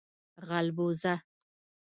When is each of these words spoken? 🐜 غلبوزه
🐜 0.03 0.03
غلبوزه 0.47 1.15